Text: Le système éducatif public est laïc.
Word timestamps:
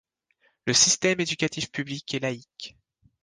Le 0.65 0.73
système 0.73 1.19
éducatif 1.19 1.69
public 1.71 2.11
est 2.15 2.19
laïc. 2.19 2.75